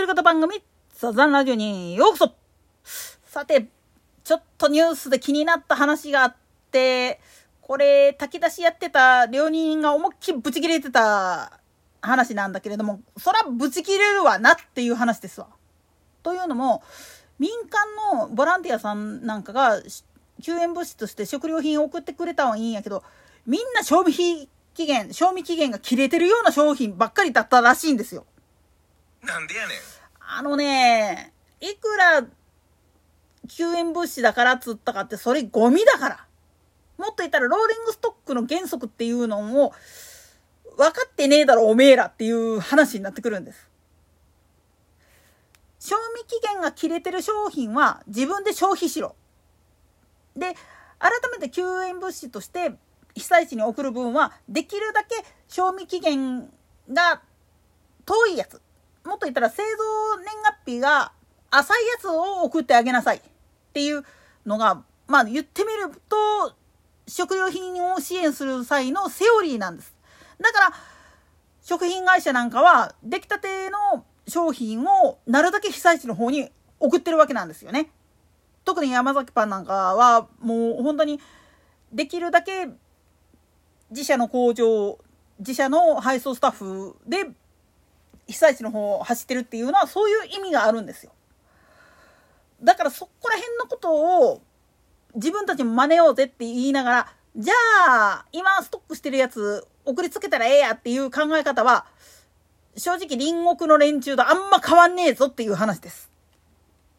[0.00, 2.34] 人方番組、サザンラジオにようこそ
[3.24, 3.68] さて、
[4.24, 6.36] ちょっとニュースで気になった話があっ
[6.70, 7.20] て、
[7.62, 11.60] これ、炊き出しやってた料理人が思いっきりブチ切れてた
[12.02, 15.48] 話なんだけれども、そらブチ切れるわなっていう話ですわ。
[16.22, 16.82] というのも、
[17.38, 19.80] 民間のボランティアさんなんかが
[20.42, 23.02] 救援物資として食料品を送ってくれたはいいんやけど、
[23.46, 28.26] みんな賞味期限、賞味期限が切れてるような商品ばっかりだったらしいんですよ。
[29.22, 29.78] なんでやねん。
[30.20, 32.24] あのね、いくら
[33.48, 36.26] 救援物資だからっつったかってそれゴミだから。
[36.98, 39.72] もっと言ったらローリングストックの原則っていうのを
[40.76, 43.70] 分かってねえだろおめえらっていう話になってくるんです。
[45.78, 49.14] 賞味期限が切れてる商品は自分で消費しろ。
[50.34, 50.54] で、
[50.98, 52.72] 改めて救援物資として
[53.14, 55.14] 被災地に送る分はできるだけ
[55.48, 56.50] 賞味期限
[56.90, 57.22] が
[58.04, 58.60] 遠いやつ。
[59.06, 61.12] もっと言ったら製造年月日が
[61.50, 63.20] 浅いやつを送ってあげなさいっ
[63.72, 64.04] ていう
[64.44, 66.54] のが、まあ言ってみると
[67.06, 69.94] 食料品を支援する際のセオリーなんです。
[70.40, 70.76] だから
[71.62, 77.90] 食品会社なんかは出来たての商品をなるだけ被災地の方に送ってるわけなんですよね。
[78.64, 81.20] 特に山崎パンなんかはもう本当に
[81.92, 82.68] できるだけ
[83.90, 84.98] 自社の工場
[85.38, 87.30] 自社の配送スタッフで
[88.26, 91.12] 被災地の方を走ってるっていうのはそういう意味があるんですよ。
[92.62, 94.42] だからそこら辺のことを
[95.14, 97.54] 自分たちも真似ようぜって言いながら、じゃ
[97.88, 101.86] あ今ストックしてるやつ送りつけたらええやっていう考え方は、
[102.76, 106.10] 正直隣国の連中とあんま変わんねえぞっていう話です。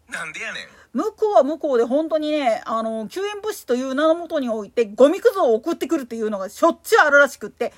[0.10, 0.64] なんでやねん。
[0.94, 7.74] 向こうは向こうで本当にね、あの、救援物資という名のもとにおいて、ゴミくずを送ってくるっていうのがしょっちゅうあるらしくって、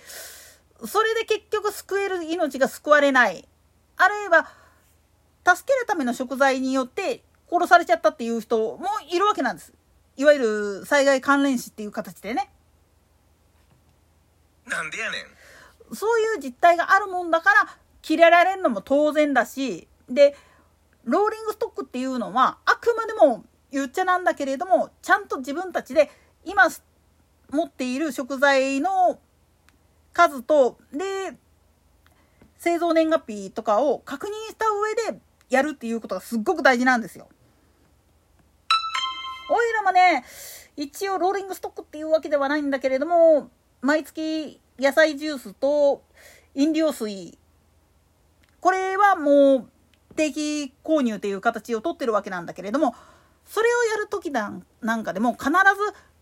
[0.85, 3.47] それで結局救える命が救われない。
[3.97, 4.49] あるいは、
[5.45, 9.73] 助けるための食材によって殺されちゃったっていう人もいるわけなんです。
[10.15, 12.51] いわゆる災害関連死っていう形でね。
[14.65, 15.95] なんでやねん。
[15.95, 20.35] そういう実態があるもんだから、切れられるのも当然だし、で、
[21.03, 26.11] ローリングストックっていうのは、あくまでも言っちゃなんだけれども、ちゃんと自分たちで
[26.45, 26.67] 今
[27.49, 29.19] 持っている食材の
[30.19, 31.37] 数と、で、
[32.57, 37.29] 製造年月日とかを確認した上でやるっていうことがすっごく大事なんですよ。
[39.49, 40.25] オイラもね、
[40.75, 43.49] 一応ローリングストックっていうわけではないんだけれども、
[43.81, 46.03] 毎月野菜ジュースと
[46.53, 47.37] 飲料水、
[48.59, 49.69] これはもう
[50.17, 52.93] 定期購入っていう形をとってるわけなんだけれども、
[53.45, 54.63] それをやる時なん
[55.03, 55.53] かでも必ず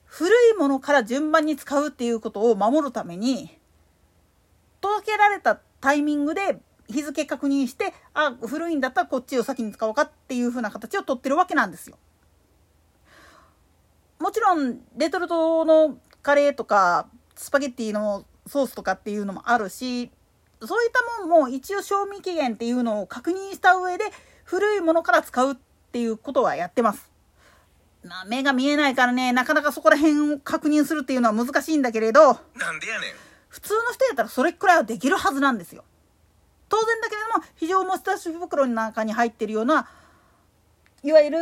[0.05, 3.56] 古いものから順番に使うっていうことを守るために、
[4.81, 11.97] 届けられたタイミングで日付確認して、あ、古いんだったらこっちを先に使おうかっていう風な形をとってるわけなんですよ。
[14.19, 20.11] もちろん、レトルトのカレーとか、スパゲッティのソースとかっていうのもあるし、
[20.65, 24.05] そういったもんも一応賞味期限っていうのを確認した上で、
[24.43, 25.55] 古いものから使うっ
[25.91, 27.11] ていうことはやってます。
[28.03, 33.26] まあ、目が見えないからね、なかなかそこら辺を確認するっていうのは難しいんだけれど、なんでやねん。
[33.49, 35.83] 普通の人やったらそれくらいはできるはずなんですよ。
[36.69, 39.87] 当然だけれども非常持ち出し袋の中に入ってるような
[41.03, 41.37] いわゆる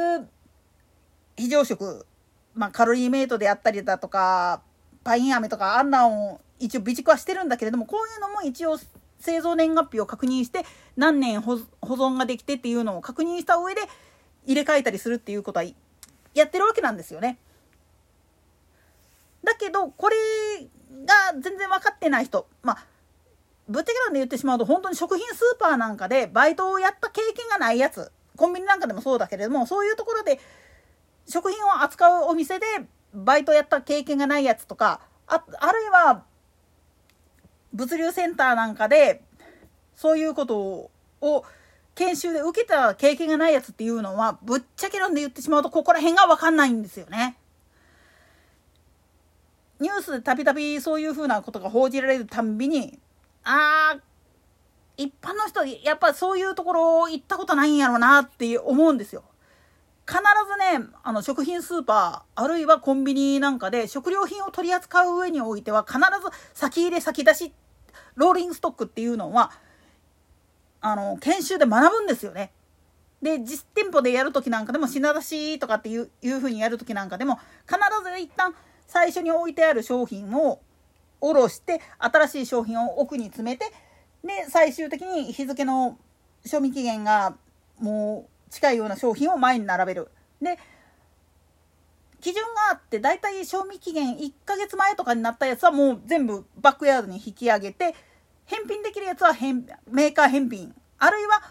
[1.36, 2.06] 非常食、
[2.54, 4.62] まあ、カロリーメイトであったりだとか
[5.04, 8.78] パイン飴とかあんなを一応備蓄はしてるんだけれどもこういうのも一応
[9.20, 10.64] 製造年月日を確認して
[10.96, 13.82] 何年保存ができてっていうのを確認した上で
[14.46, 15.66] 入れ替えたりするっていうことは
[16.34, 17.40] やってるわけなんですよね。
[19.46, 20.16] だけどこれ
[21.06, 22.86] が全然分かってない人まあ
[23.68, 30.40] ぶっちゃけなんで言ってしまうと本当に食品スーパーなんかでバイトをやった経験がないやつコンビニなんかでもそうだけれどもそういうところで
[31.28, 32.66] 食品を扱うお店で
[33.14, 36.24] バイトやった経験がないやつとかああるいは
[37.74, 39.22] 物流センターなんかで
[39.96, 40.92] そういうこと
[41.22, 41.46] を
[41.96, 47.38] 研修で受けた経験がないやつっていうのはぶっちゃけなんで言ってしまうとここら辺が分かんないんですよね。
[49.80, 53.00] ニュースでたびたびそういうふうなことが報じられるたんびに
[53.44, 53.98] あ
[54.98, 59.24] 一般の人やっぱそういうところ行ったことないんやろうなって思うんですよ。
[60.08, 66.04] 必ずねあの食品スーパーあるいはコンビニなんかで食料品を取り扱う上においては必ず
[66.54, 67.54] 先入れ先出し
[68.16, 69.52] ローリングストックっていうのは
[70.82, 72.52] あの研修で学ぶんですよね。
[73.22, 78.54] で実店舗でやる時なんかでも品出しとかっていういう風にやる時なんかでも必ず一旦
[78.88, 80.60] 最初に置いてある商品を
[81.20, 83.66] 下ろして新しい商品を奥に詰めて
[84.24, 85.98] で最終的に日付の
[86.46, 87.36] 賞味期限が
[87.80, 90.10] もう近いような商品を前に並べる。
[90.42, 90.58] で
[92.22, 97.94] 基準があってだいたい賞味期限1ヶ月前とかになったやつはもう全部バックヤードに引き上げて
[98.46, 101.44] 返品できるやつは返メーカー返品あるいは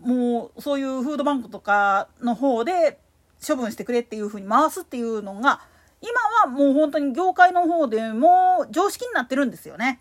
[0.00, 2.98] もうそういうフードバンクとかの方で
[3.46, 5.60] 処分してくれっていうふうに回すっていうのが
[6.02, 10.00] 今はもう本当に業界の方でも常識になってるんですよね。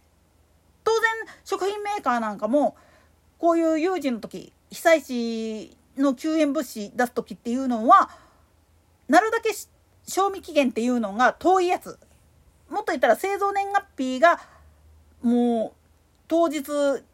[0.84, 1.10] 当然
[1.46, 2.76] 食品メーカーなんかも
[3.38, 8.10] こういう有事の時被災地の救援物資出す時っていうのは
[9.08, 9.52] なるだけ
[10.08, 12.00] 賞味期限っていうのが遠いやつ
[12.70, 14.40] もっと言ったら製造年月日が
[15.22, 15.82] もう
[16.28, 16.64] 当日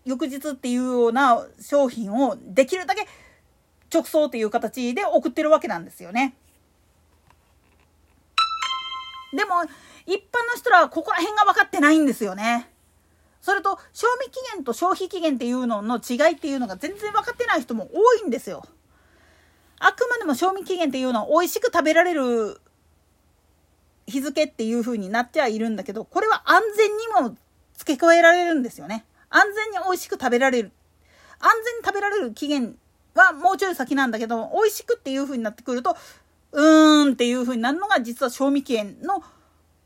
[0.06, 3.06] 翌日っていうような商品をできるだけ
[3.92, 6.36] 直送っていう形で送ってるわけなんですよね。
[9.34, 9.64] でも
[10.06, 12.70] 一般の人らはここら辺が分かってないんですよね。
[13.42, 18.64] それと賞味期限と消費期限っていうのの違いっていうのが全然分かってない人も多いんですよ。
[19.80, 22.60] あくまでも賞味期限っていうのは美味しく食べられる
[24.08, 27.38] 日付っていう風になっちゃいるんだけどこれは安全にも
[27.76, 29.06] 付け加えられるんですよね。
[29.30, 30.72] 安全に美味しく食べられる。
[31.40, 32.76] 安全に食べられる期限
[33.14, 35.96] はもうちょい先なんだけど美味しくっていう風になってくると
[36.52, 39.24] うーんっていう風になるのが実は賞味期限の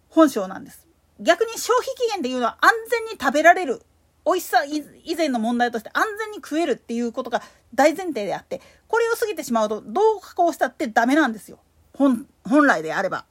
[0.10, 0.88] 本性なんです。
[1.20, 3.82] 逆に消費期限っていうのは安全に食べられる
[4.26, 7.42] 美味しさ以前の問題として安全に食えるっていうことが
[7.74, 11.60] 大前提であってこれを過ぎてしまうとどう加工したってダメなんですよ
[11.94, 12.28] 本
[12.66, 13.26] 来であれば。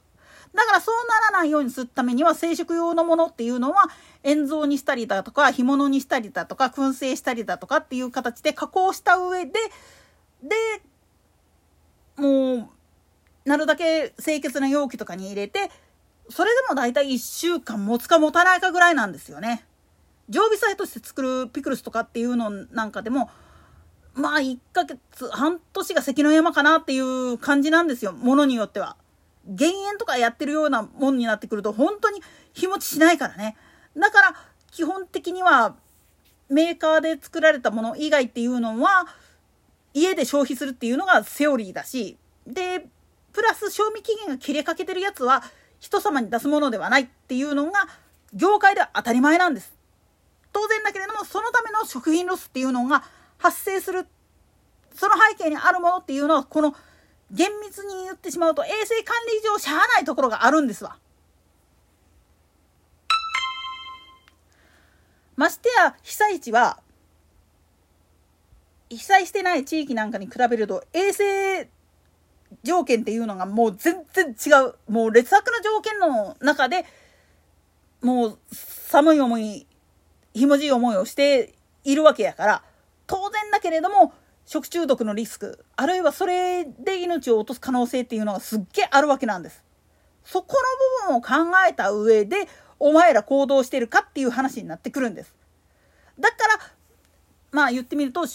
[0.53, 3.89] だからそうならないようにするためには生殖用のものっていうのは
[4.23, 9.53] 塩蔵にしたりだとか干物にしたりだとか燻製したりだとかっていう形で加工した上で
[10.43, 10.55] で
[12.17, 12.69] もう
[13.45, 15.71] なるだけ清潔な容器とかに入れて
[16.29, 19.65] それでも大体1週間持つか持たないかぐらいなんですよね。
[20.29, 23.29] 常備菜として作るピクルスとかっていうのなんかでも
[24.13, 24.99] まあ1ヶ月
[25.29, 28.95] 半年が関の山かなっていう感じなんですよものによっては。
[29.45, 32.21] 減塩とかやってるようなもんになってくると本当に
[32.53, 33.57] 日持ちしないからね。
[33.97, 34.35] だから
[34.71, 35.75] 基本的には
[36.47, 39.07] メーカーで作られたもの以外っていうのは
[39.93, 42.87] 家で消費するっていうのがセオリーだしで
[43.33, 45.43] プラス賞味期限が切れかけてるやつは
[45.79, 47.87] 人様に出すものではないっていうのが
[48.33, 49.73] 業界では当たり前なんです。
[50.53, 53.03] 当然だけれどもそのための食品ロスっていうのが
[53.37, 54.05] 発生する
[54.93, 56.75] その背景にあるものっていうのはこの
[57.31, 60.97] 厳密に言ってしまうと衛生管理上しゃあないところがあるんですわ。
[65.37, 66.79] ましてや被災地は
[68.89, 71.69] 被災してない地域なんかに比べると衛生
[72.63, 76.85] 条件っていうのがもう全然違うもう劣悪な条件の中で
[78.01, 79.67] もう寒い思い
[80.33, 81.53] ひもじい思いをして
[81.83, 82.63] いるわけやから
[83.07, 84.13] 当然だけれども
[84.45, 89.63] 食中毒のリスクあるいはそれで命を落とす可能性っていうのがすっげえあるわけなんです。
[90.23, 90.55] そこ
[91.07, 92.47] の部分を考えた上で
[92.79, 95.35] お前ら行動してるかっていう話になってくるんです。
[96.19, 96.59] だから
[97.51, 98.25] まあ言ってみると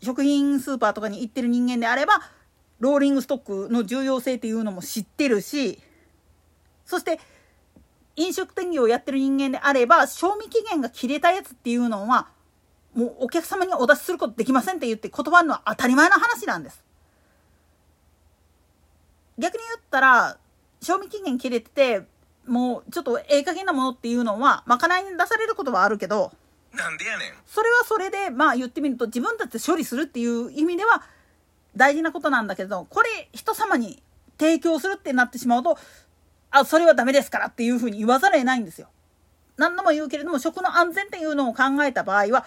[0.00, 2.20] 食品スーパーとかに行ってる人間であれば
[2.82, 5.78] ローリングストックの重要性っていうのも知ってるし
[6.84, 7.20] そして
[8.16, 12.26] 飲食店業をやってる人間であれば賞味期限が切れたやつっていうのは
[12.92, 16.84] もうお客様にお出しすることできませんって言って断るのは当たり前の話なんです。
[19.38, 20.36] 逆に言ったら
[20.80, 22.02] 賞味期限切れてて
[22.46, 26.32] もうちょっとええ加減なものっていうのはまかないに出されることはあるけど
[26.74, 31.02] なんでやねんそれはそれでまあ言ってみると自分たちで処理するっていう意味では
[31.76, 34.02] 大事なことなんだけどこれ人様に
[34.38, 35.78] 提供するってなってしまうと
[36.50, 38.88] あそれはダメですからっていうふうに言わざるを得ないんですよ。
[39.56, 42.44] 何度も言うけれども食の安全っていうのを考えた場合は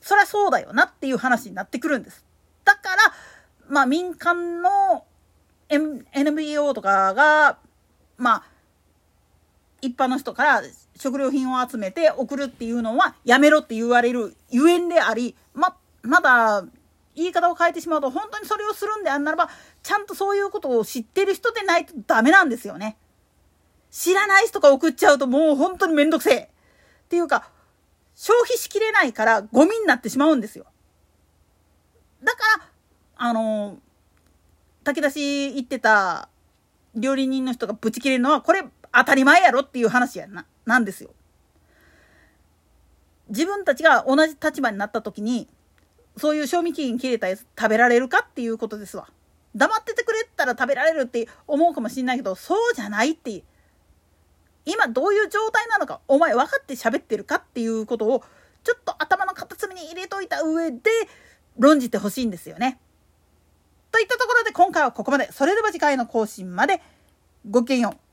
[0.00, 2.24] そりゃそうだよなっていう話になってくるんです。
[2.64, 2.96] だから
[3.68, 5.04] まあ民間の
[5.68, 7.58] NPO とかが
[8.16, 8.42] まあ
[9.80, 10.62] 一般の人から
[10.96, 16.64] 食料品を集めて送るっていうのはやめろって言われるゆえんでありままだ
[17.16, 19.50] 言い方を変えてしまうと本当にそれをするんであんならば
[19.82, 22.96] ちゃんとそういうことを知ってる人でないとダメなんですよね。
[23.90, 26.36] 知らない人が送っちゃうともう本当にめんどくせえ。
[26.36, 27.50] っていうか
[28.14, 30.66] 消費しきれないからゴミになってしまうんですよ。
[32.22, 32.66] だから
[33.16, 33.78] あの
[34.84, 36.28] 炊き出し行ってた
[36.94, 41.10] 料理人の人がブチ切れるのはこれ当たり前やろっていう話やななんですよ。
[43.28, 45.48] 自分たちが同じ立場になった時に
[46.16, 49.08] そういう賞味期限切れたやつ食べられるかっていうことですわ。
[49.54, 53.42] 黙っててくれたら食べられるって思うかもしんないけど、そうじゃないって。
[54.64, 58.24] 今どういう状態なのか、お前分かって喋ってるかっていうことを、
[58.64, 60.78] ちょっと頭の片隅に入れといた上で、
[61.58, 62.78] 論じてほしいんですよね。
[63.92, 65.30] といったところで今回はここまで。
[65.32, 66.82] それでは次回の更新まで
[67.48, 68.05] ごきげんよう。